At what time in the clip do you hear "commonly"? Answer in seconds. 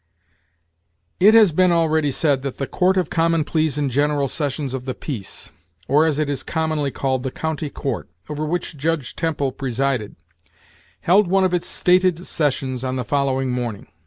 6.41-6.89